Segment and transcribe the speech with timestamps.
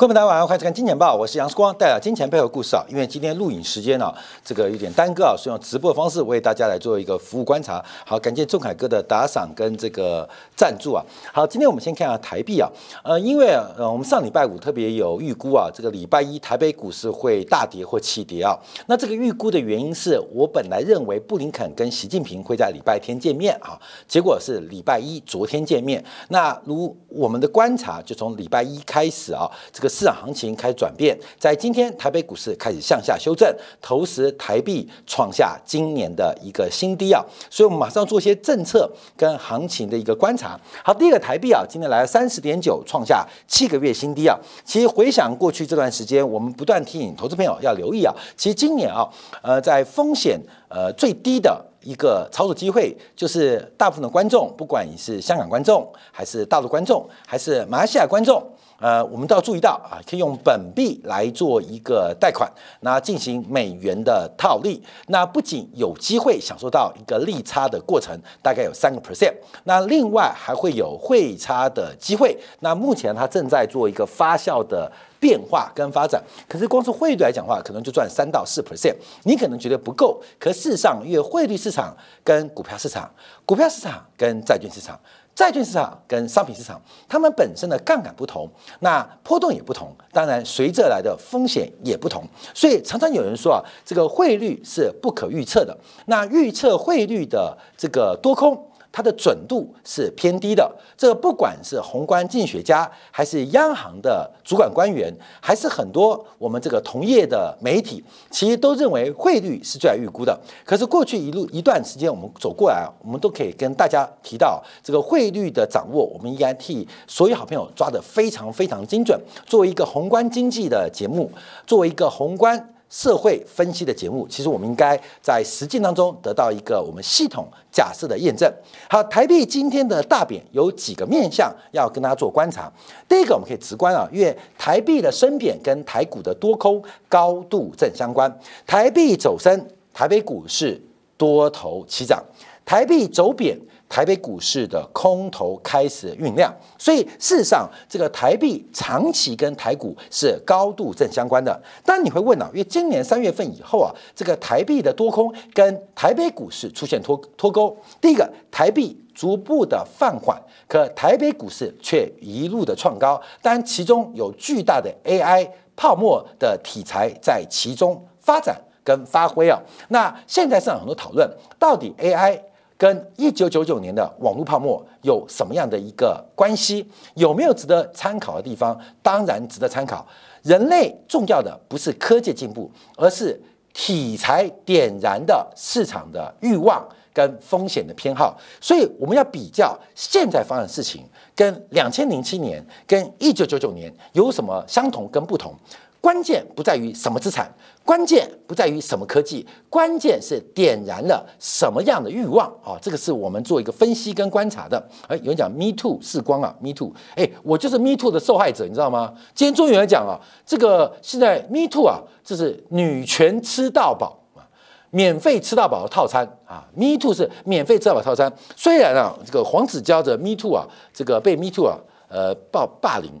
[0.00, 2.82] 各位朋友大家晚上好，欢迎看《金钱报》，我是杨世光，带来金钱背后故事啊。
[2.88, 4.10] 因为今天录影时间啊，
[4.42, 7.84] 这个有点耽搁啊，所以用直播的方式为大家来做一个服务观察。
[8.06, 10.26] 好，感谢仲凯哥的打赏跟这个
[10.56, 11.04] 赞助啊。
[11.34, 12.66] 好，今天我们先看下台币啊，
[13.04, 18.58] 呃，因为呃我们上礼拜五特别有预估啊，这个礼拜一台北股市会大跌或弃跌啊。
[18.86, 23.78] 那这个预估的原因是我本来认为布林肯跟习近平会在礼拜天见面啊，
[24.08, 26.02] 结果是礼拜一昨天见面。
[26.28, 33.52] 那如我们的观察，就从礼拜一开始啊，这个市场行情开始转变，在今天台北股市开始向下修正，
[33.82, 37.20] 同时台币创下今年的一个新低啊，
[37.50, 40.58] 所以我们马上做一些政策跟行情的一个观察。
[40.84, 44.38] 好，第一个台币啊，今天来了三十点九，创下七个月新低啊。
[44.64, 49.08] 其实回想过去这段时间，我们不断提醒投资朋友要留意啊，其实今年啊，
[49.42, 51.69] 呃，在风险呃最低的。
[51.82, 58.42] 一个操作机会，就是大部分的观众，不管你是香港观众，还是大陆观众，还是马来西亚观众，
[58.78, 69.32] 呃，我们都要注意到啊，可以用本币来做一个贷款，那进行美元的套利，那不仅有机会享受到一个利差的过程，大概有三个 percent，
[69.64, 74.90] 那另外还会有汇差的机会，那目前它正在做一个发酵的。
[75.20, 83.08] 变化跟发展，可是光是汇率来讲的话，可能就赚三到四 percent，你可能觉得不够，可事实上，因为汇率市场跟股票市场、
[83.44, 84.98] 股票市场跟债券市场、
[85.34, 95.76] 债券市场跟商品市场，它们本身的杠杆不同，那波动也不同，当然随着来的风险也不同，所以常常有人说啊，这个汇率是不可预测的，
[96.06, 98.69] 那预测汇率的这个多空。
[98.92, 110.38] 它的准度是偏低的，这不管是宏观经济学家，还是央行的主管官员，还是很多我们这个同业的媒体，其实都认为汇率是最难预估的。
[110.64, 119.20] 可是过去一路一段时间我们走过来，我们都可以跟大家提到这个汇率的掌握，我们应该替所有好朋友抓得非常非常精准。
[119.46, 121.30] 作为一个宏观经济的节目，
[121.66, 122.74] 作为一个宏观。
[122.90, 128.52] 社会分析的节目，其实我们应该在实践当中得到一个我们系统假设的验证。
[128.90, 132.70] 好，台币今天的大贬有几个面向要跟大家做观察。
[133.08, 138.30] 第一个，我们可以直观啊，因为台币的升贬跟台股的多空高度正相关。
[138.66, 139.64] 台币走升，
[139.94, 140.82] 台北股市
[141.16, 142.18] 多头齐涨；
[142.66, 143.56] 台币走贬。
[143.90, 151.60] 台北股市的空头开始酝酿，所以事实上，这个台币长期跟台股是高度正相关的。
[151.84, 157.76] 但你会问啊，因为今年三月份以后啊，这个台币的多空跟台北股市出现脱脱钩。
[158.00, 163.20] 第一个，台币逐步的放缓，可台北股市却一路的创高。
[163.42, 169.60] 当然，其中有巨大的 AI 泡沫的题材在其中发展跟发挥啊。
[169.88, 171.28] 那现在市场很多讨论，
[171.58, 172.40] 到底 AI。
[172.80, 176.88] 跟一九九九年的网络泡沫有什么样的一个关系？
[177.14, 178.74] 有没有值得参考的地方？
[179.02, 180.06] 当然值得参考。
[180.42, 183.38] 人类重要的不是科技进步，而是
[183.74, 186.82] 题材点燃的市场的欲望
[187.12, 188.34] 跟风险的偏好。
[188.62, 191.04] 所以我们要比较现在发生的事情，
[191.36, 195.54] 跟两千零七年、跟一九九九年有什么相同跟不同。
[196.00, 197.52] 关键不在于什么资产，
[197.84, 202.78] 关键不在于什么科技，关键是点燃了什么样的欲望啊！
[202.80, 204.82] 这个是我们做一个分析跟观察的。
[205.08, 209.12] 哎，有人讲 Me Too 是光啊，Me Too，哎，我就是 Me Too 的受害者，你知道吗？
[209.34, 214.48] 今天终于来讲啊，这个现在 Me Too 啊，这是女权吃到饱啊，
[214.88, 218.32] 免费吃到饱的套餐啊，Me Too 是免费吃到饱套餐。
[218.56, 221.76] 虽然啊，这个黄子佼的 Me Too 啊，这个被 Me Too 啊，
[222.08, 223.12] 呃，暴霸凌。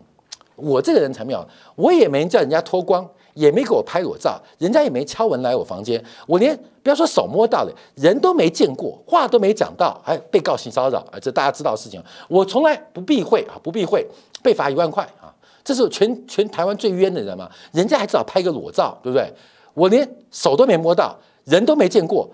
[0.62, 11.18] 我这个人才没有，我也没叫人家脱光，也没给我拍裸照，人家也没敲门来我房间，我连不要说手摸到了，人都没见过，话都没讲到，还被告性骚扰啊！
[11.20, 14.06] 这大家知道的事情，我从来不避讳啊，不避讳，
[14.42, 15.32] 被罚一万块啊！
[15.62, 19.32] 这是全全台湾最冤的人嘛，人家还至少拍个裸照，对不对？
[19.74, 22.28] 我连手都没摸到，人都没见过。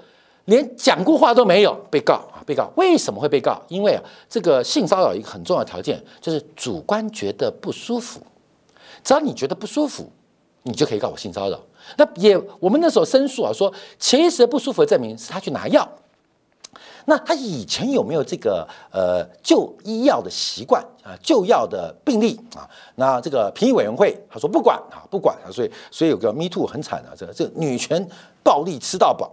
[0.47, 3.61] 连讲过话都没有，被告，被告为什么会被告？
[3.69, 8.21] 因为啊，这个性骚扰一个很重要的条件就是主观觉得不舒服，
[9.03, 10.09] 只要你觉得不舒服，
[10.63, 11.61] 你就可以告我性骚扰。
[11.97, 15.89] 那也我们那时候申诉啊，说其实不舒服的证明是他去拿药，
[17.07, 22.69] 那他以前有没有这个呃就医药的习惯啊，就药的病例啊？
[22.95, 28.09] 那这个评议委员会他说不管啊，不管啊，所以所以有个 Me Too 很惨啊，这这女权
[28.43, 29.33] 暴力吃到饱。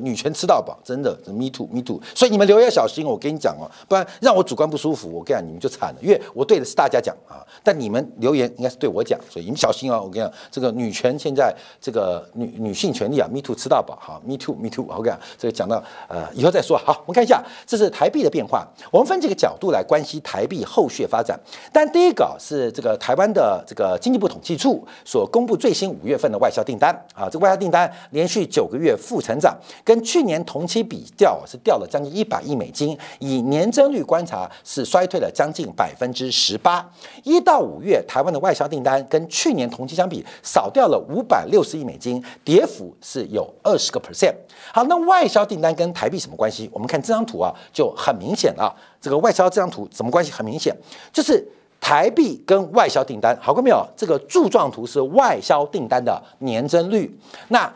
[0.00, 2.00] 女权吃到饱，真的，me too，me too。
[2.14, 5.98] 所以你们留言要小心，我跟你讲哦，不然让我主观不舒服，我跟你讲，你们就惨了。
[6.00, 10.00] 因为我对的是大家讲啊，但你们留言应该是对我讲，所以你们小心哦。
[10.02, 14.84] 我跟你讲，这个女权现在这个女女性权利啊，me too 吃到饱，好，me too，me too。
[14.88, 16.76] 我跟你讲，这个讲到呃以后再说。
[16.76, 18.66] 好，我们看一下，这是台币的变化。
[18.90, 21.38] 我们分几个角度来关系台币后续发展。
[21.72, 36.88] 但第一个是这个台湾的这个经济部统计处所公布最新五月份的外销订单啊，这个外销订单连续九个月负成长，跟去年同期比较是掉了将近一百亿美金，以年增率观察是衰退了将近百分之十八。
[37.24, 44.34] 一到五月，台湾的外销订单跟去年同期相比少掉了五百六十亿美金，跌幅是有二十个 percent。
[44.72, 46.70] 好，那外销订单跟台币什么关系？
[46.72, 48.74] 我们看这张图啊，就很明显了。
[49.00, 50.30] 这个外销这张图什么关系？
[50.30, 50.74] 很明显，
[51.12, 51.44] 就是
[51.80, 53.36] 台币跟外销订单。
[53.40, 53.84] 好看没有？
[53.96, 57.18] 这个柱状图是外销订单的年增率。
[57.48, 57.70] 那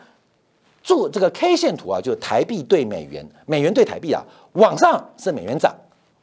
[0.87, 4.23] 柱这个 K 线图啊，就是台币对美元，美元对台币啊，
[4.53, 5.75] 往上是美元涨，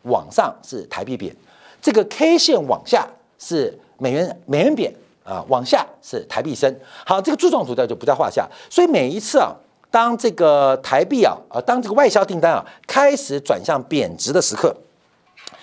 [0.04, 1.36] 往上是台币贬。
[1.82, 3.06] 这个 K 线往下
[3.38, 4.90] 是美元美元贬
[5.22, 6.74] 啊，往下是台币升。
[7.04, 8.48] 好，这个柱状图呢就不在话下。
[8.70, 9.54] 所以每一次啊。
[9.90, 14.74] 当这个台币啊，呃，当这个外销订单啊开始转向贬值的时刻，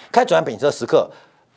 [0.09, 1.11] 开转向贬值的时刻，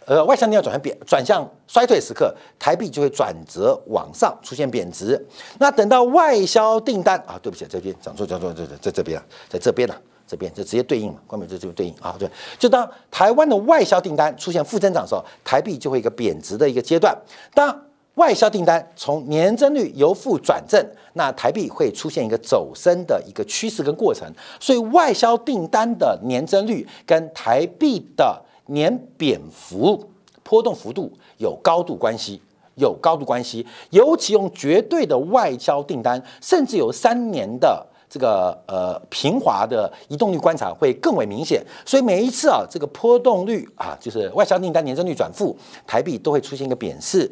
[0.06, 5.22] 呃，外销订单转向贬转向衰退时刻，台币就会转折往上出现贬值。
[5.58, 9.94] 那等到外销订单啊，对不起，这边讲错讲错，在在这边啊，在这边呢，
[10.26, 12.28] 这边就直接对应嘛，关门这这边对应啊，对，
[12.58, 17.16] 就当台湾的外销订单出现负增长的时候，台币就会一个贬值的一个阶段。
[17.54, 17.82] 当
[18.16, 24.30] 外销订单从年增率由负转正，那台币会出现一个走升的一个趋势跟过程，
[24.60, 30.10] 所以外销订单的年增率跟台币的年贬幅
[30.42, 32.40] 波动幅度有高度关系，
[32.76, 37.86] 有高度关系，尤其用绝对的外销订单，甚至有三年的。
[38.06, 47.28] 这个呃平滑的移动率观察会更为明显，所以每一次啊，这个波动率啊，就是外销订单年增率转负，台币都会出现一个贬势；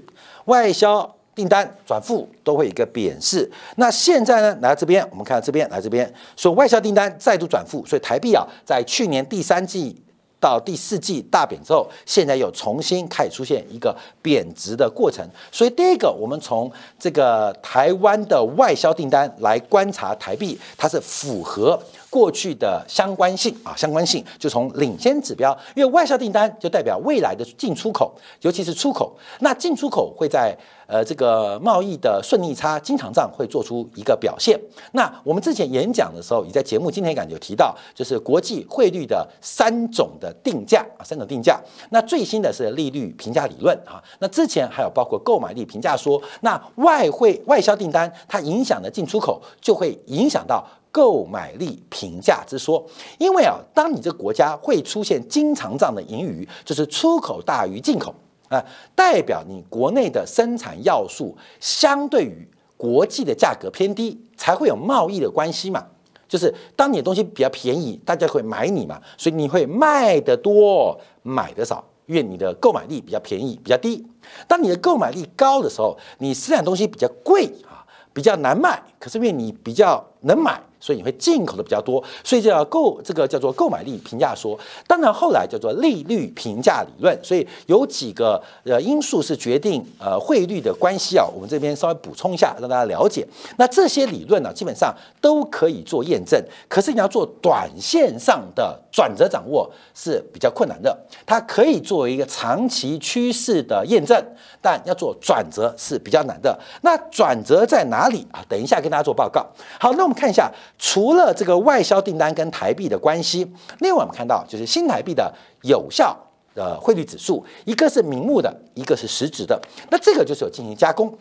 [0.46, 3.48] 外销订单转负都会一个贬势。
[3.76, 10.02] 那现在呢，来到这边，我们看到这边，来这边，说外销订单再度转负，所以台币啊，在去年第三季。
[10.42, 15.24] 到第四季大贬之后，现在又重新开始出现一个贬值的过程。
[15.52, 16.68] 所以第一个，我们从
[16.98, 21.80] 这个台湾的外销订单来观察台币，它是符合
[22.12, 30.54] 过去的相关性啊，相关性就从领先指标，因为外销订单就代表未来的进出口，尤其是出口，那进出口会在。
[30.88, 34.60] 呃，这个贸易的顺逆差经常账会做出一个表现。
[34.90, 41.58] 那我们之前演讲的时候，也在节目今天感有提到，就是国际汇率的三种的定价啊，三种定价。
[41.92, 44.02] 那最新的是利率评价理论啊。
[44.18, 50.62] 那之前还有包括购买力评价说，那外汇外销订单它影响的进出口，就会影响到
[50.92, 52.86] 购买力评价之说。
[53.18, 58.14] 因为啊，当你这个国家会出现经常账的盈余，就是出口大于进口。
[58.48, 58.62] 啊，
[58.94, 62.46] 代表你国内的生产要素相对于
[62.76, 65.82] 国际的价格偏低，才会有贸易的关系嘛。
[66.28, 74.06] 就是当你的东西比较便宜，大家会买你嘛，所以你会卖的多，买的少，因为你的购买力比较便宜，比较低。
[74.46, 77.80] 当你的购买力高的时候，你生产东西比较贵啊，
[78.12, 80.62] 比较难卖，可是因为你比较能买。
[80.82, 84.58] 所以你会进口的比较多，所以叫购这个叫做购买力评价说。
[84.88, 87.16] 当然后来叫做利率评价理论。
[87.22, 91.24] 所以有几个呃因素是决定呃汇率的关系啊。
[91.32, 93.24] 我们这边稍微补充一下，让大家了解。
[93.58, 96.42] 那这些理论呢，基本上都可以做验证。
[96.68, 100.98] 可是你要做短线上的转折掌握是比较困难的。
[101.24, 104.20] 它可以作为一个长期趋势的验证，
[104.60, 106.58] 但要做转折是比较难的。
[106.80, 108.44] 那转折在哪里啊？
[108.48, 109.46] 等一下跟大家做报告。
[109.78, 110.50] 好，那我们看一下。
[110.78, 116.16] 除了这个外销订单跟台币的关系，另外我们看到就是新台币的有效
[116.54, 119.60] 的汇率指数，一个是明目的，一个是实质的。
[119.90, 121.16] 那这个就是有进行加工，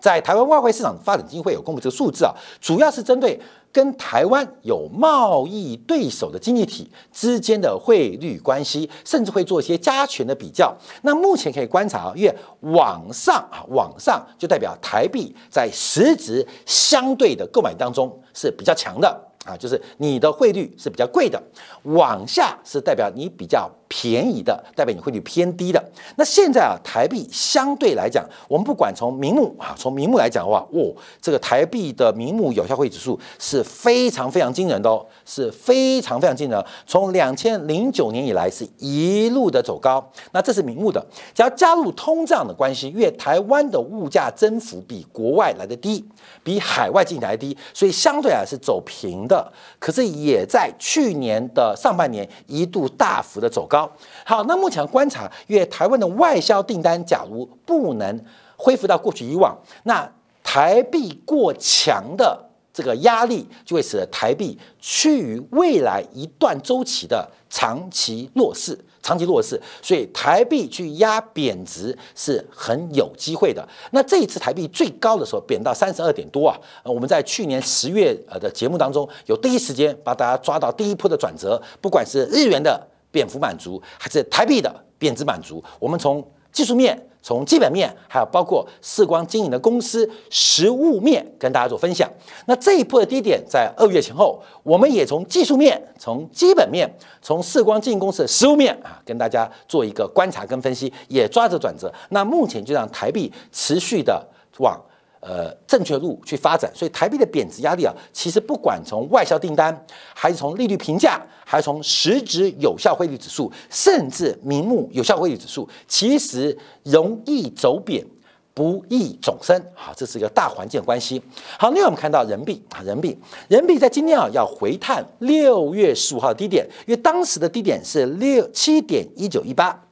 [0.00, 3.40] 在台湾外汇市场发展基金会有公布这个数字啊，主要是针对
[3.72, 10.74] 跟台湾有贸易对手的经济体之间的汇率关系，甚至会做一些加权的比较。
[11.02, 18.08] 那目前可以观察啊，因为往上啊，往上就代表台币在实质相对的购买当中。
[18.34, 19.08] 是比较强的
[19.44, 21.42] 啊，就是你的汇率是比较贵的，
[21.82, 23.68] 往下是代表你比较
[24.00, 25.84] 便宜的，代表你汇率偏低的。
[26.14, 36.64] 那现在啊，台币相对来讲，我们不管从名目啊，从名目来讲的话，哦，这个台币的名目有效汇率指数是非常非常惊人的哦，是非常非常惊人。
[36.86, 40.08] 从两千零九年以来是一路的走高。
[40.30, 46.04] 那这是名目的，只要加入通胀的关系，因为台湾的物价增幅比国外来的低，
[46.44, 49.52] 比海外进来的低，所以相对啊是走平的。
[49.80, 53.87] 可是也在去年的上半年一度大幅的走高。
[54.24, 58.24] 好，那目前观察，因为台湾的外销订单假如不能
[58.56, 60.10] 恢复到过去以往，那
[60.42, 68.78] 台币过强的这个压力就会使得台币趋于未来一段周期的长期弱势。
[69.00, 73.66] 长期弱势，所以台币去压贬值是很有机会的。
[73.92, 82.86] 那这一次台币最高的时候贬到三十二点多啊，我们在去年十月呃的节目当中有第一时间把大家抓到第一波的转折，不管是日元的
[83.18, 86.96] 贬幅满足，还是台币的贬值满足，我们从技术面。
[87.20, 92.08] 从基本面，还有包括视光经营的公司实物面，跟大家做分享。
[92.46, 96.88] 那这一波的低点在二月前后，我们也从技术面、从基本面、
[97.20, 101.92] 从视光经营公司的实物面啊，跟大家做一个观察跟分析，也抓着转折。
[102.10, 104.24] 那目前就让台币持续的
[104.58, 104.80] 往。
[105.20, 118.06] 呃，正确路去发展，所以台币的贬值压力啊，其实不管从外销订单，还是从利率评价，还是从实质有效汇率指数，甚至名目有效汇率指数，其实容易走贬，
[118.54, 119.60] 不易走升。
[119.74, 121.20] 好，这是一个大环境关系。
[121.58, 129.84] 好，另外我们看到人民币啊，人民币，人民币在今天啊要回探六月十五号低点，因为当时的低点是六七点一九一八。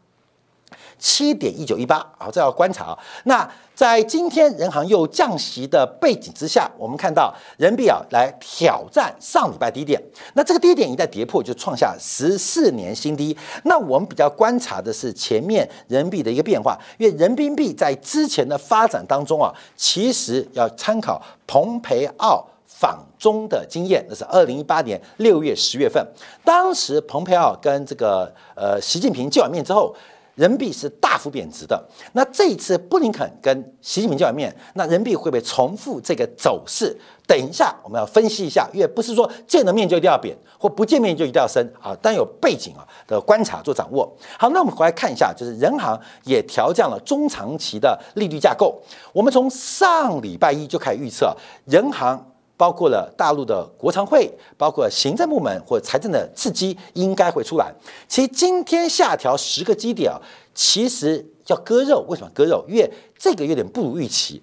[0.98, 2.98] 七点一九一八，好，这要观察啊。
[3.24, 10.02] 那在今天人行又降息的背景之下，我们看到人民币啊来挑战上礼拜低点。
[10.32, 13.36] 那这个低点一旦跌破，就创下十四年新低。
[13.64, 26.02] 那我们比较观察的是前面人民币的一个变化，因为人民币在之前的发展当中啊，其实要参考蓬佩奥访中的经验，那是二零一八年六月、十月份，
[26.42, 29.94] 当时蓬佩奥跟这个呃习近平见完面之后。
[30.36, 36.96] 人民币是大幅贬值的，那这一次布林肯跟习近平见完面，那人民币会不会重复这个走势？
[37.26, 44.14] 等一下我们要分析一下，因为不是说见了面就一定要贬，或不见面就一定要升啊，但有背景啊的观察做掌握。
[44.38, 48.80] 好，那我们回来看一下，就是人行也调降了中长期的利率架构。
[49.12, 52.32] 我们从上礼拜一就开始预测，人行。
[52.56, 57.70] 包括了大陆的国常会，包括行政部门或财政的刺激，应该会出来。
[58.08, 60.16] 其实今天下调十个基点啊，
[60.54, 62.02] 其实要割肉。
[62.08, 62.64] 为什么割肉？
[62.66, 64.42] 因为这个有点不如预期。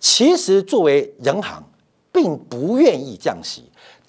[0.00, 1.62] 其实作为人行，
[2.10, 3.64] 并不愿意降息。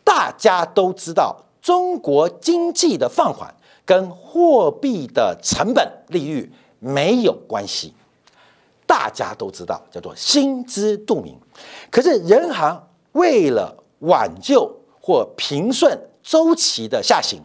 [0.05, 7.93] 大家都知道，中国经济的放缓跟货币的成本利率没有关系。
[8.87, 11.37] 大家都知道，叫做心知肚明。
[11.91, 12.81] 可是人行。
[13.13, 14.69] 为了挽救
[15.01, 17.41] 或平顺周期的下行，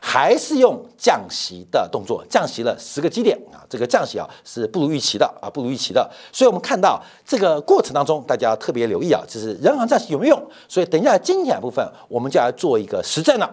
[0.00, 3.64] 还是用降息的动作，降息了十个基点啊！
[3.70, 6.10] 这个降息啊是不如预期的啊，不如预期的。
[6.30, 10.50] 所以我们看到这个过程当中，大家要特别留意啊，就是人行降息有没有用？
[10.68, 13.50] 所以等一下今天部分，我们就要做一个实证了。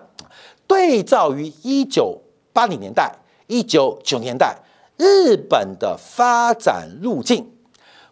[0.67, 3.13] 对照于一九八零年代、
[3.47, 4.57] 一九九年代
[4.97, 7.49] 日本的发展路径，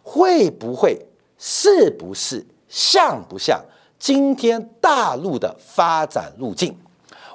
[0.02, 1.06] 会不会？
[1.38, 2.46] 是不是？
[2.70, 3.62] 像不像
[3.98, 6.74] 今天大陆的发展路径？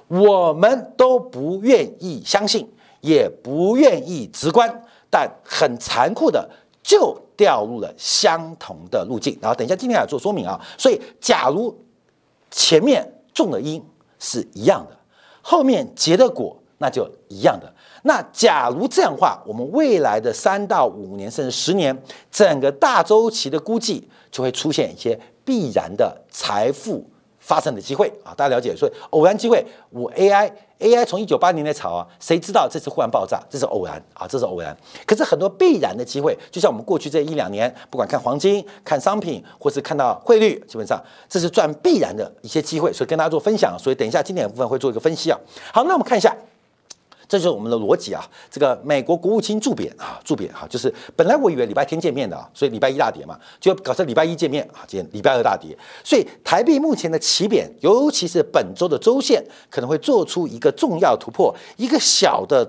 [0.08, 2.68] 我们都不愿意相信，
[3.02, 6.50] 也不愿意直观，但很残酷的
[6.82, 9.38] 就掉入了相同的路径。
[9.42, 11.76] 然后等一下今天要做说明啊，所以假如
[12.50, 13.84] 前面种的因
[14.18, 14.98] 是一样的，
[15.42, 17.75] 后面结的果那就一样的。
[18.08, 21.96] 那假如这样的话，我们未来的三到五年甚至十年，
[22.32, 27.04] 整个大周期的估计就会出现一些必然的财富
[27.40, 28.30] 发生的机会啊！
[28.38, 34.78] 大家了解，所以偶然机会，我 AI AI 从一九八零年炒啊，谁知道这次忽然爆炸，这是偶然啊，这是偶然。
[35.08, 43.76] 可是很多必然的机会，就像我们过去这一两年，不管看黄金、看商品，或是看到汇率，基本上这是赚必然的一些机会，所以跟大家做分享。
[43.80, 45.40] 所以等一下经典部分会做一个分析啊。
[45.74, 46.36] 好，那我们看一下。
[47.28, 48.24] 这就是我们的逻辑啊！
[48.52, 62.64] 这个美国国务卿驻贬啊，驻贬哈，就是本来我以为礼拜天见面的啊，所以礼拜一大跌嘛，就搞成礼拜一见面啊，今天礼拜二大跌，所以台币目前的起贬，尤其是本周的周线可能会做出一个重要突破，一个小的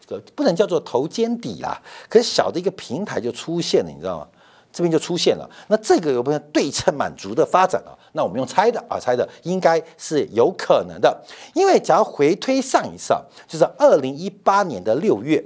[0.00, 4.28] 这个不能叫做头肩底啦，可是小的一个平台就出现了，你知道吗？
[4.72, 5.48] 这边就出现了。
[5.68, 7.92] 那这个有没有对称满足的发展啊？
[8.12, 11.22] 那我们用猜的啊，猜的应该是有可能的。
[11.54, 15.44] 因为只要回推上一次啊，就是二零一八年的六月，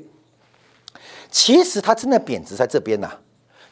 [1.31, 3.11] 其实它真的贬值在这边呢。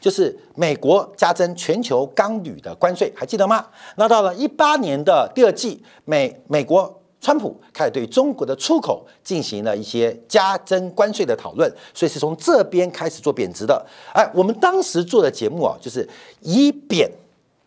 [0.01, 3.65] 就是美国加征全球钢铝的关税，还记得吗？
[3.95, 13.83] 那到了一八年的第二季，美美国川普开始对中国的出口进行了一些加征关税的讨论，所以是从这边开始做贬值的。
[14.13, 16.07] 哎，我们当时做的节目啊，就是
[16.41, 17.09] 以贬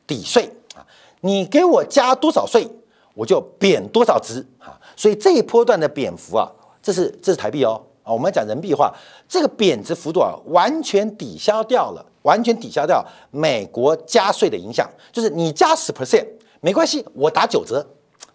[0.06, 0.86] 抵税啊，
[1.22, 2.70] 你给我加多少税，
[3.14, 4.78] 我就贬多少值啊。
[4.94, 6.48] 所以这一波段的贬幅啊，
[6.80, 8.94] 这是这是台币哦啊，我们讲人民币话，
[9.28, 12.06] 这个贬值幅度啊，完全抵消掉了。
[12.22, 16.26] 完全抵消掉美国加税的影响，就是你加十 percent
[16.60, 17.86] 没关系，我打九折，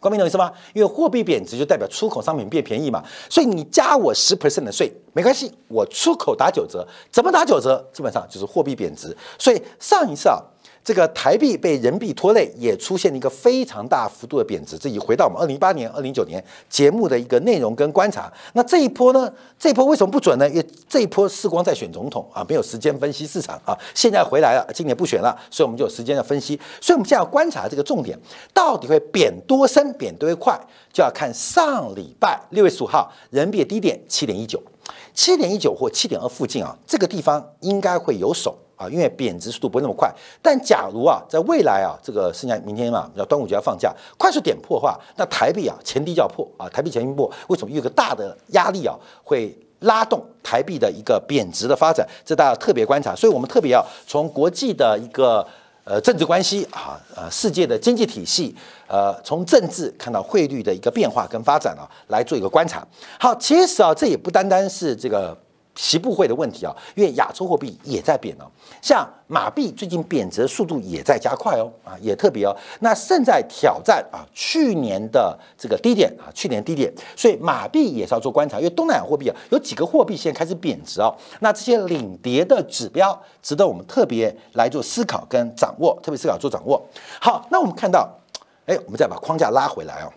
[0.03, 0.51] 光明懂意思吗？
[0.74, 7.83] 因为货币贬值就代表出口商品变便宜嘛，所以你加我十 percent 的税没关系，我出口打九折，怎么打九折？
[7.93, 9.15] 基本上就是货币贬值。
[9.39, 10.38] 所以上一次啊。
[10.83, 14.77] 这个台币被人民币拖累，也出现了一个非常大幅度的贬值。
[14.77, 18.31] 这已回到我们二零一八年、二零一九年节目的一个内容跟观察。
[18.51, 19.31] 那这一波呢？
[19.57, 20.49] 这一波为什么不准呢？
[20.49, 23.77] 因为这一波世光在选总统啊，没有时间分析市场啊。
[23.95, 26.59] 现在回来了，今年不选了，所以我们就有时间要分析。
[26.81, 28.19] 所以我们现在要观察这个重点，
[28.53, 30.59] 到底会贬多深、贬多快，
[30.91, 34.61] 就要看上礼拜六月十五号人民币低点七点一九、
[35.13, 38.57] 七点一九或七点二附近啊，这个地方应该会有手。
[38.75, 40.11] 啊，因为贬值速度不会那么快，
[40.41, 52.07] 但假如啊，在未来啊，这个剩下明天嘛，要端午节要放假，快速点破的话，那台币啊前低就要破啊，台币前低破，为什么有个大的压力啊，会拉动台币的一个贬值的发展？
[52.25, 55.45] 这大家特别观察，所以我们特别要从国际的一个
[55.83, 58.55] 呃政治关系啊，呃世界的经济体系，
[58.87, 62.85] 呃从政治看到汇率的一个变化跟发展啊，来做一个观察。
[63.19, 65.37] 好，其实啊，这也不单单是这个。
[65.75, 68.45] 习不会的问题啊，因为亚洲货币也在贬哦，
[68.81, 72.55] 像马币最近贬值速度也在加快哦，啊，也特别哦。
[72.81, 86.79] 那正在挑战啊去年的这个低点啊，去年低点，所以马币也是要做观察，因为东南亚货币啊有几个货币现在开始贬值哦，那这些领跌的指标值得我们特别来做思考跟掌握，特别思考做掌握。
[87.19, 88.07] 好，那我们看到，
[88.67, 90.13] 哎，我们再把框架拉回来哦。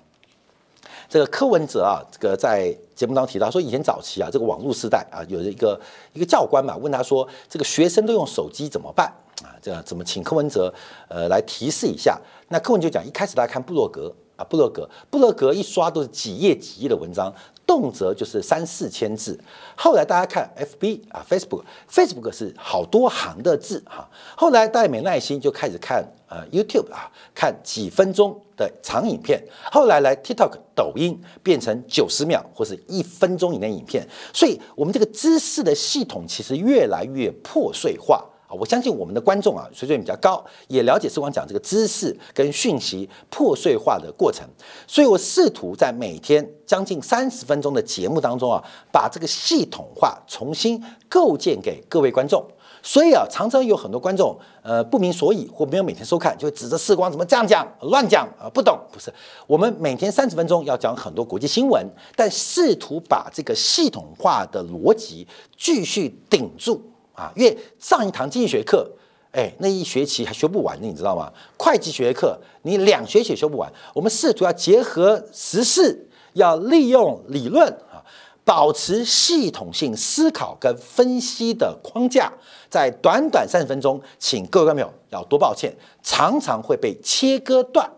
[1.09, 5.81] 这个柯文哲啊，这个在节目当中提到说，以前早期啊，这个网络时代啊，有一个
[6.13, 9.07] 一个教官嘛，问他说，这个学生都用手机怎么办
[9.43, 9.55] 啊？
[9.63, 10.73] 这样怎么请柯文哲
[11.09, 12.21] 呃来提示一下？
[12.49, 17.33] 那柯文就讲，一开始大家看布洛格啊，布洛格，布洛格一刷都是几页几页的文章。
[17.67, 19.39] 动辄就是三四千字，
[19.75, 24.09] 后来大家看 F B 啊，Facebook，Facebook 是好多行的字哈。
[24.37, 29.43] 后来大家没耐心，就开始看呃 YouTube 啊，看几分钟的长影片。
[29.73, 34.07] 后来来 TikTok、抖音变成九十秒或是一分钟以内影片。
[34.33, 38.25] 所以，我们这个知识的系统其实越来越破碎化。
[38.47, 44.47] 啊，我相信我们的观众啊，水准比较高，也了解时光讲这个知识跟讯息破碎化的过程，
[44.87, 52.45] 所以我试图在每天将近三十分钟的节目当中啊，把这个系统化重新构建给各位观众。
[52.83, 59.13] 所以啊，常常有很多观众呃不明所以或没有每天收看，就指着时光怎么这样讲乱讲啊，不懂不是？
[59.49, 66.81] 我们每天三十分钟要讲很多国际新闻，但试图把这个系统化的逻辑继续顶住。
[67.17, 68.89] 啊，因为上一堂经济学课，
[69.33, 71.33] 哎，那一学期还学不完呢，你知道吗？
[71.57, 73.73] 会计学课你两学期修不完。
[73.95, 78.05] 我们试图要结合时事，要利用理论啊，
[78.45, 82.31] 保持系统性思考跟分析的框架，
[82.69, 87.91] 在短短三十分钟，请各位观众要多抱歉，常常会被切割断。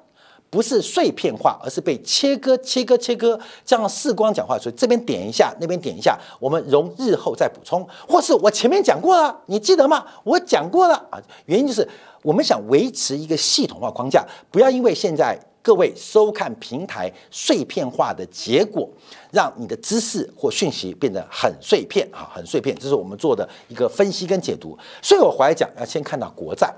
[0.51, 10.07] 不是碎片化，而是被切割、切割、切割，这样视光讲话，所以这边点一下，那边点一下，我们容日后再补充，或是我前面讲过了，你记得吗？
[10.25, 11.87] 我讲过了啊，原因就是
[12.23, 18.89] 我们想维持一个系统化框架，不要因为现在各位收看平台碎片化的结果，
[19.31, 24.79] 让你的知识或讯息变得很碎片啊，很碎片，这是我们做的一个分析跟解读。
[25.03, 26.75] 所以我回来讲，要先看到国债。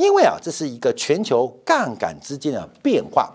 [0.00, 3.30] 因为啊，这是一个全球杠杆之间的变化，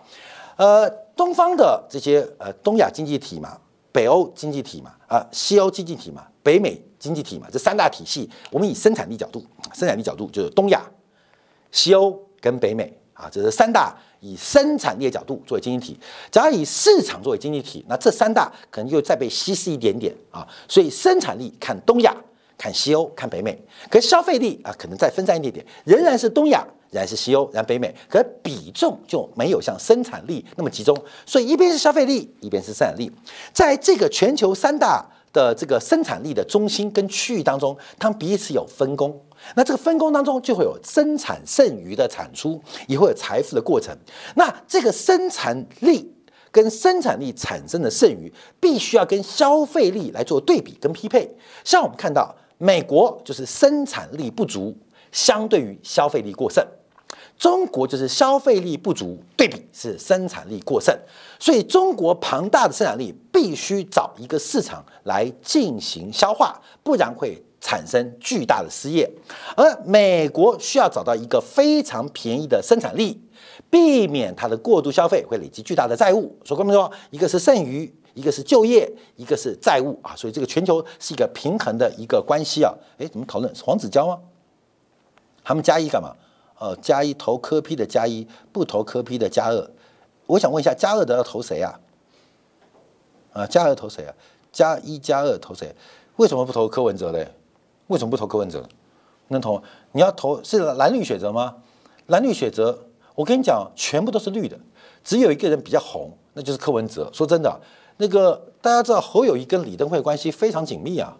[0.58, 3.58] 呃，东方的这些呃东亚经济体嘛，
[3.92, 10.82] 北欧经济体嘛，啊，西欧经济体嘛，北美经济体嘛，这三大体系，我们以生产力角度，生产力角度就是东亚、
[11.72, 16.00] 西欧跟北美啊，这是三大以生产力的角度作为经济体。
[16.32, 22.16] 假如以市场作为经济体，那这三大可能就再被稀释一点点啊，所以生产力看东亚。
[22.58, 23.58] 看西欧，看北美，
[23.90, 33.12] 可消费力啊，可能再分散一点点，仍然是东亚，仍然是西欧，然北美，可比重就没有像生产力那么集中，所以一边是消费力，一边是生产力，
[33.54, 39.22] 在这个全球三大的这个生产力的中心跟区域当中，他们彼此有分工，
[39.56, 43.94] 那这个分工当中就会有生产剩余的产出，也会有财富的过程。
[44.36, 46.10] 那这个生产力
[46.52, 51.30] 跟生产力产生的剩余，必须要跟消费力来做对比跟匹配。
[51.66, 54.76] 像我们看到，美国就是生产力不足，
[55.12, 56.64] 相对于消费力过剩；
[57.38, 60.98] 中国就是消费力不足，对比是生产力过剩。
[61.40, 67.42] 所以，中国庞大的生产力必须找一个市场来进行消化，不然会。
[67.62, 69.10] 产生巨大的失业，
[69.58, 73.20] 而美国需要找到一个非常便宜的生产力，
[73.72, 76.38] 避免它的过度消费会累积巨大的债务。
[76.44, 76.92] 所以，我们说？
[77.10, 80.16] 一个是剩余，一个是就业，一个是债务啊。
[80.16, 82.74] 所以这个全球是一个平衡的一个关系啊。
[82.98, 84.20] 诶，怎么讨论黄子佼吗？
[85.44, 86.16] 他们加一干嘛？
[86.58, 89.70] 呃，加一投科批的加一，不投科批的加二。
[90.26, 91.80] 我想问一下，加二的要投谁啊？
[93.34, 94.16] 啊，加二投谁啊？
[94.52, 95.76] 加一加二投谁？
[96.16, 97.30] 为什么不投柯文哲嘞？
[97.88, 98.68] 为什么不投柯文哲？
[99.28, 99.62] 能投？
[99.92, 101.58] 你要投是蓝绿选择吗？
[102.08, 104.58] 蓝绿选择，我跟你讲，全部都是绿的，
[105.04, 107.10] 只有一个人比较红，那就是柯文哲。
[107.12, 107.60] 说真的，
[107.98, 111.16] 那个大家知道侯友谊跟李登辉关系非常紧密啊，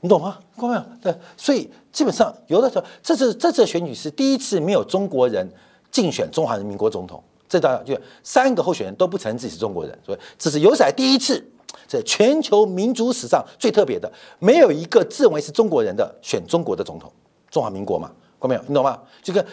[0.00, 0.38] 你懂吗？
[0.56, 0.82] 看没有？
[1.02, 5.48] 对，所以基本上有的时候，这次这次选举是第一次没有中国人
[5.90, 11.48] 竞选中华人民国总统，这当然就三个候选人都不承认自己是中国人，所以这是有史来第一次。
[11.88, 17.10] 在全球民主史上最特别的，没有一个自认为是中国人的选中国的总统，
[17.50, 18.62] 中华民国嘛，看没有？
[18.66, 18.98] 你懂吗？
[19.22, 19.44] 这个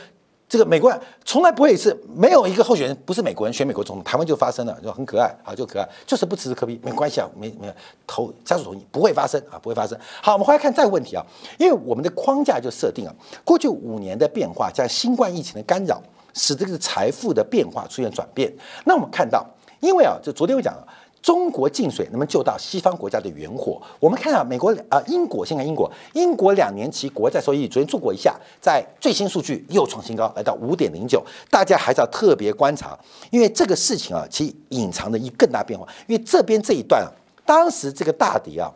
[0.50, 7.74] 这个美国人从来不会是没有一个候选人不是美国人选美国总统，台湾就发生了，就很可爱啊，就可爱，就是不支持科比，没关系啊，没没有
[8.08, 9.96] 投家属同意不会发生啊，不会发生。
[10.24, 11.24] 好，我们回来看这个问题啊，
[11.60, 16.02] 因为我们的框架就设定了过去五年的变化加新冠疫情的干扰，
[16.34, 18.52] 使这个财富的变化出现转变。
[18.86, 19.46] 那我们看到，
[19.82, 20.88] 因为啊，就昨天我讲了。
[21.22, 23.82] 中国进水能不能救到西方国家的远火？
[24.00, 31.22] 我们看到，美国啊，英国先看英国，英国两年期国债收益率昨天做过一下，在最新数据又创新高，来到五点零九。
[31.50, 32.98] 大家还是要特别观察，
[33.32, 35.86] 因为这个事情啊，其隐藏的一更大变化。
[36.08, 37.12] 因为这边这一段啊，
[37.46, 38.72] 当时这个大跌啊，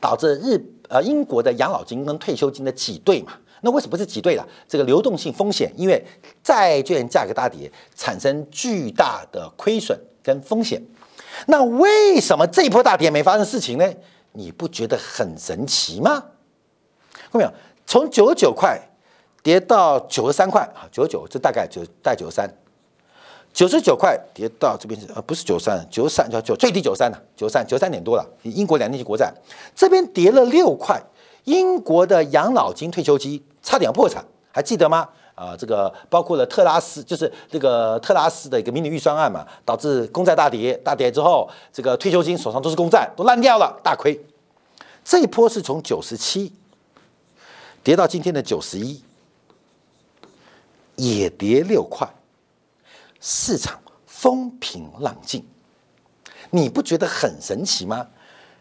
[0.00, 3.32] 导致日呃英国的养老金跟退休金的挤兑嘛。
[3.62, 4.46] 那为什么是挤兑了？
[4.68, 6.04] 这个流动性风险，因为
[6.42, 10.80] 债券价格大跌，产生巨大的亏损跟风险。
[11.46, 13.90] 那为什么这一波大跌没发生事情呢？
[14.32, 16.24] 你不觉得很神奇吗？
[17.12, 17.52] 看到没有？
[17.86, 18.80] 从九十九块
[19.42, 22.50] 跌到九十三块啊，九十九这大概就带九十三，
[23.52, 28.26] 九十九块跌到这边是呃不是九三九三叫九最低九三了，九三九三点多了。
[28.42, 29.32] 英国两年期国债
[29.74, 31.00] 这边跌了六块，
[31.44, 35.08] 英国的养老金退休金差点破产，还记得吗？
[35.34, 44.24] 啊，这个包括了特拉斯，就是这个特拉斯的一个迷你预算案嘛，导致公债大跌，大跌之后，这个退休金手上都是公债，都烂掉了，大亏。
[45.04, 46.52] 这一波是从九十七
[47.82, 49.02] 跌到今天的九十一，
[50.96, 52.08] 也跌六块，
[53.20, 55.44] 市场风平浪静，
[56.50, 58.06] 你不觉得很神奇吗？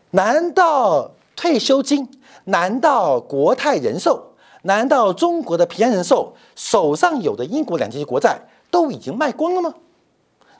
[0.09, 2.09] 难道退休金？
[2.45, 4.32] 难道国泰人寿？
[4.63, 9.73] 难道中国的平安人寿手上有的英国两千亿国债都已经卖光了吗？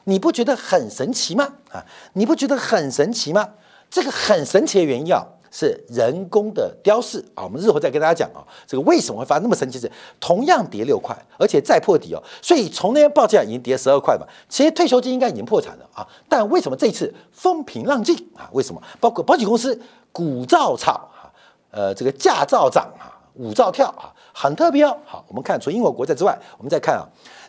[0.04, 1.48] 你不觉得很神奇吗？
[1.72, 3.48] 啊，你不觉得很神奇吗？
[3.90, 7.44] 这个很神奇的原因啊，是人工的雕饰啊。
[7.44, 9.78] 我们日后再跟大家讲啊，这个为什么会发那么神奇？
[9.78, 9.90] 是
[10.20, 12.22] 同样跌六块，而且再破底哦。
[12.42, 14.26] 所以从那天报价已经跌十二块嘛。
[14.50, 18.50] 其实退休金应该已经破产了啊，但为什么这次风平浪静啊？
[18.52, 18.82] 为什么？
[19.00, 19.80] 包括保险公司
[20.12, 21.32] 股照炒啊，
[21.70, 23.13] 呃，这个价照涨啊。
[23.34, 24.96] 五兆跳啊，很特别哦。
[25.04, 27.02] 好，我们看除英国国债之外，我们再看啊，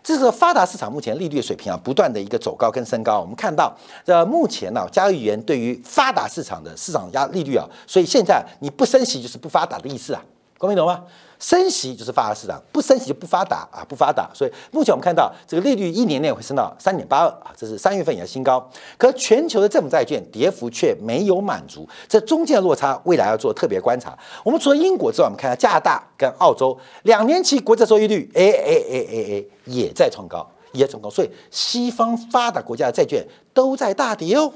[0.04, 3.20] 这是发达市场目前利率水平啊，不断的一个走高跟升高。
[3.20, 10.24] 我们看到，这目前呢，加预言对于发达市场的市场压利率啊，所以现在你不升息就是不发达的意思啊，
[10.58, 11.04] 各位懂吗？
[11.40, 14.30] 升息就是发达市场，不升息就不发达啊，不发达。
[14.34, 18.66] 所以目前我们看到这个利率一年内会升到三点八二啊，这是三月份以来新高。
[18.98, 24.18] 可全球的政府债券跌幅却没有满足，这中间的落差未来要做特别观察。
[24.44, 31.10] 我们除了英国之外，我们看下加拿大跟澳洲两年期国债收益率，哎哎哎哎哎，也在创高，也在创高。
[31.10, 34.52] 所以西方发达国家的债券都在大跌哦，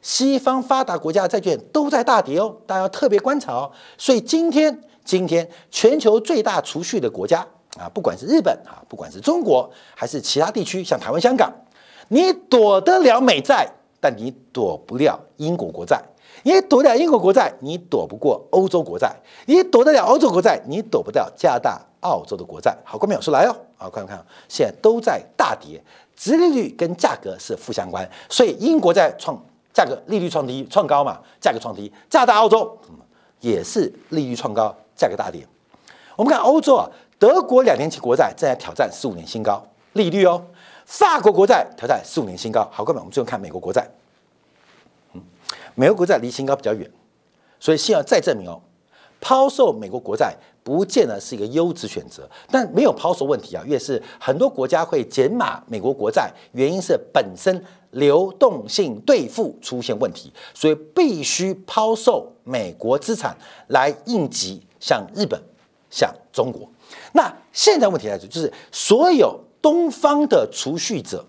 [0.00, 3.70] 西方发达国家的债券都在大跌哦，大家要特别观察哦。
[3.96, 4.82] 所以今天。
[5.04, 7.46] 今天全球最大储蓄的国家
[7.78, 11.52] 啊，不管是日本啊，不管是中国，还是其他地区，像台湾、香港，
[12.08, 13.68] 你躲得了美债，
[14.00, 15.98] 但你躲不了英国国债；
[16.42, 19.08] 你躲得了英国国债，你躲不过欧洲国债；
[19.46, 22.76] 你躲得了欧洲国债，你躲不掉加拿大、澳洲的国债。
[22.84, 25.82] 好，关淼说来哦，好，看看，现在都在大跌，
[26.14, 32.78] 殖利率跟价格是负相关，所以英国在创价格利率创低创高嘛，价格创低，加拿大、澳洲
[33.40, 34.76] 也是利率创高。
[34.94, 35.46] 价格大跌，
[36.16, 40.44] 我们看欧洲啊，德国两年期国债正在挑战十五年新高利率哦，
[40.86, 42.68] 法国国债挑战十五年新高。
[42.72, 43.88] 好，各位，我们最后看美国国债。
[45.12, 45.22] 嗯，
[45.74, 46.90] 美国国债离新高比较远，
[47.58, 48.60] 所以希望再证明哦，
[49.20, 50.36] 抛售美国国债。
[50.64, 53.64] 不见得是一个优质选择，但没有抛售问题啊。
[53.66, 65.40] 越是很多国家会减码美国国债，原因是本身流动性兑付出现问题，所以必须抛售美国资产来应急，像日本、
[65.88, 66.68] 像中国。
[67.12, 71.24] 那现在问题来说，就是所有东方的储蓄者，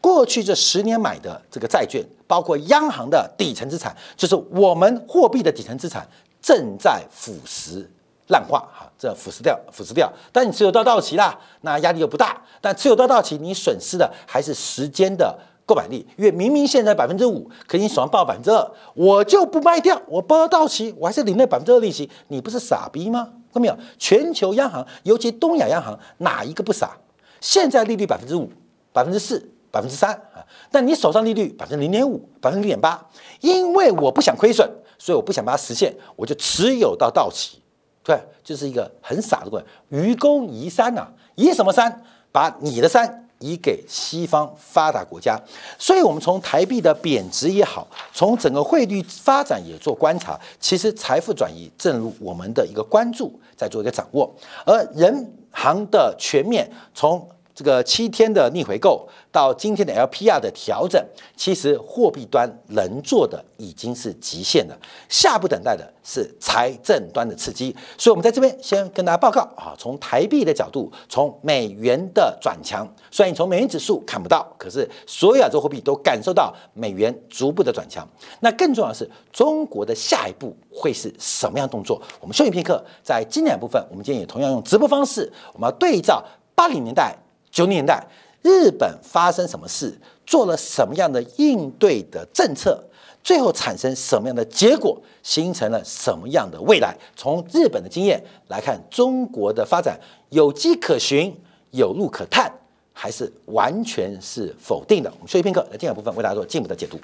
[0.00, 6.06] 过去这十年买的这个债券，包括央行的底层资产，就是我们货币的底层资产，
[6.40, 7.84] 正在腐蚀。
[8.28, 10.10] 烂化哈，这腐蚀掉，腐蚀掉。
[10.32, 12.40] 但你持有到到期啦，那压力又不大。
[12.58, 22.10] 但持有到到期，你损失的还是时间的购买力，因为明明现在百分之五，可你手上报百分之二，我就不卖掉，我报到到期，我还是领那百分之二利息。
[22.28, 23.24] 你不是傻逼吗？
[23.52, 23.78] 看到没有？
[23.98, 26.96] 全球央行，尤其东亚央行，哪一个不傻？
[27.40, 28.50] 现在利率百分之五、
[28.92, 29.38] 百分之四、
[29.70, 33.06] 百分之三啊，但你手上利率百分之零点五、百分之零点八，
[33.40, 37.62] 因为我不想亏损，所以我不想把它实现，我就持有到到期。
[38.02, 42.02] 对，就是一个很傻的问愚公移山呐，移什么山？
[42.30, 45.38] 把你的山移给西方发达国家。
[45.78, 50.40] 所以，我们从台币的贬值也好，从整个汇率发展也做观察。
[50.58, 54.34] 其实，财富转移正如我们的一个关注，在做一个掌握。
[54.64, 57.28] 而人行的全面从。
[57.54, 61.00] 这个七天的逆回购到今天的 LPR 的调整，
[61.36, 64.76] 其实货币端能做的已经是极限了，
[65.08, 67.74] 下步等待的是财政端的刺激。
[67.96, 78.04] 所以，我们在这边先跟大家报告啊，从台币的角度，从美元的转强，虽然你从美元指数看不到，可是所有亚洲货币都感受到美元逐步的转强。
[78.40, 82.02] 那更重要的是，中国的下一步会是什么样动作？
[82.20, 86.20] 我们休息片刻，在经典部分，我们今天也同样用直播方式，我们要对照
[86.56, 87.16] 八零年代。
[87.54, 88.04] 九零年代，
[88.42, 92.82] 日本发生什么事，做了什么样的应对的政策，
[93.22, 96.92] 最后产生什么样的结果，形成了什么样的未来？
[97.14, 99.96] 从日本的经验来看，中国的发展
[100.30, 101.32] 有迹可循，
[101.70, 102.52] 有路可探，
[102.92, 105.08] 还是完全是否定的？
[105.12, 106.98] 我们休息片刻，来第二部分为大家做进一步的解读。